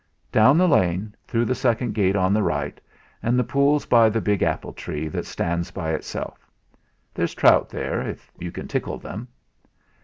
"Down 0.31 0.57
the 0.57 0.67
lane, 0.67 1.13
through 1.27 1.45
the 1.45 1.53
second 1.53 1.93
gate 1.93 2.15
on 2.15 2.33
the 2.33 2.41
right, 2.41 2.81
an' 3.21 3.37
the 3.37 3.43
pool's 3.43 3.85
by 3.85 4.09
the 4.09 4.19
big 4.19 4.41
apple 4.41 4.73
tree 4.73 5.07
that 5.09 5.27
stands 5.27 5.69
by 5.69 5.91
itself. 5.91 6.49
There's 7.13 7.35
trout 7.35 7.69
there, 7.69 8.01
if 8.01 8.31
you 8.39 8.51
can 8.51 8.67
tickle 8.67 8.97
them." 8.97 9.27